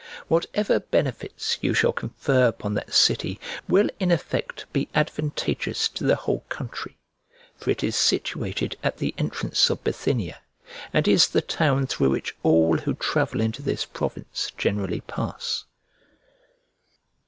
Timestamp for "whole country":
6.15-6.97